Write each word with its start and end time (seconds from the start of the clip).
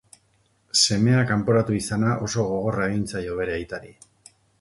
Semea 0.83 1.19
kanporatu 1.31 1.75
izana 1.79 2.15
oso 2.29 2.45
gogorra 2.53 2.87
egin 2.93 3.05
zaio 3.13 3.37
bere 3.41 3.55
aitari. 3.59 3.93